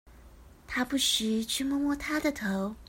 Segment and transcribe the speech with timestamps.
[0.65, 2.75] 他不時去摸摸她的頭